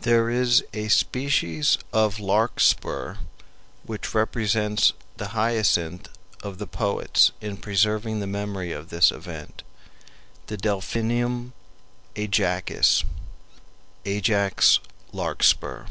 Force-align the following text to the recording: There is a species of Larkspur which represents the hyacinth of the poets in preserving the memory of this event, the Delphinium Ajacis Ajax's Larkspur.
There 0.00 0.30
is 0.30 0.64
a 0.72 0.88
species 0.88 1.78
of 1.92 2.18
Larkspur 2.18 3.18
which 3.84 4.12
represents 4.12 4.92
the 5.16 5.28
hyacinth 5.28 6.08
of 6.42 6.58
the 6.58 6.66
poets 6.66 7.30
in 7.40 7.58
preserving 7.58 8.18
the 8.18 8.26
memory 8.26 8.72
of 8.72 8.88
this 8.88 9.12
event, 9.12 9.62
the 10.48 10.56
Delphinium 10.56 11.52
Ajacis 12.16 13.04
Ajax's 14.04 14.80
Larkspur. 15.12 15.86